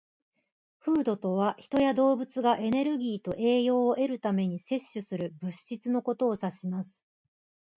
[0.79, 6.89] "Food" とは、人や動物がエネルギーと栄養を得るために摂取する物質のことを指します。